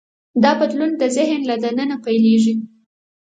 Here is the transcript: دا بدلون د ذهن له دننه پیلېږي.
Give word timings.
دا 0.43 0.51
بدلون 0.59 0.91
د 0.97 1.03
ذهن 1.17 1.39
له 1.49 1.55
دننه 1.63 1.95
پیلېږي. 2.05 2.55